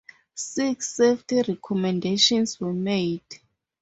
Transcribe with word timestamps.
Six 0.33 0.95
safety 0.95 1.43
recommendations 1.43 2.59
were 2.59 2.73
made. 2.73 3.21